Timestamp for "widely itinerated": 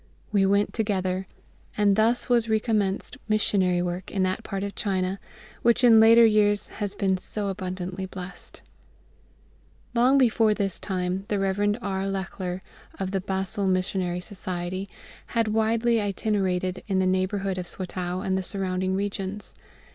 15.49-16.81